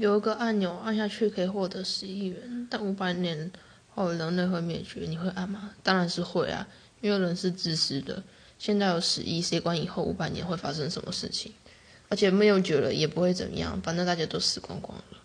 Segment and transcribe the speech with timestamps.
[0.00, 3.52] 有一个按钮按下去可以获得十亿元，但五百年
[3.94, 5.72] 后人类会灭绝，你会按吗？
[5.82, 6.66] 当然是会啊，
[7.02, 8.22] 因为人是自私的。
[8.58, 11.52] 现在有十亿，谁管以后五百年会发生什么事情？
[12.08, 15.18] 而且没有绝了也不会怎么样，反正大家都死光光了。